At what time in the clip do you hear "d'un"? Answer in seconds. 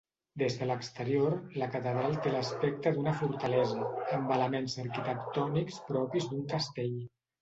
6.33-6.45